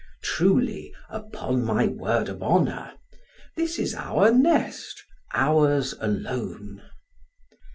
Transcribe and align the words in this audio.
"Truly 0.23 0.95
upon 1.09 1.63
my 1.63 1.85
word 1.85 2.27
of 2.27 2.41
honor. 2.41 2.93
This 3.55 3.77
is 3.77 3.93
our 3.93 4.31
nest 4.31 5.03
ours 5.31 5.93
alone!" 5.99 6.81